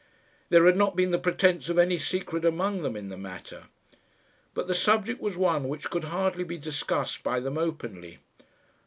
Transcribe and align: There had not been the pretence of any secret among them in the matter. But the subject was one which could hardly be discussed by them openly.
There 0.49 0.65
had 0.65 0.77
not 0.77 0.95
been 0.95 1.11
the 1.11 1.19
pretence 1.19 1.69
of 1.69 1.77
any 1.77 1.99
secret 1.99 2.43
among 2.43 2.81
them 2.81 2.95
in 2.95 3.09
the 3.09 3.17
matter. 3.19 3.65
But 4.55 4.65
the 4.67 4.73
subject 4.73 5.21
was 5.21 5.37
one 5.37 5.69
which 5.69 5.91
could 5.91 6.05
hardly 6.05 6.43
be 6.43 6.57
discussed 6.57 7.21
by 7.21 7.39
them 7.39 7.55
openly. 7.55 8.17